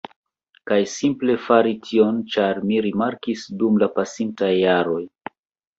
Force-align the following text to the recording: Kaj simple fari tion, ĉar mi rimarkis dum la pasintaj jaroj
Kaj 0.69 0.79
simple 0.93 1.35
fari 1.49 1.75
tion, 1.89 2.19
ĉar 2.37 2.63
mi 2.71 2.83
rimarkis 2.89 3.47
dum 3.61 3.79
la 3.85 3.93
pasintaj 4.01 4.53
jaroj 4.67 5.03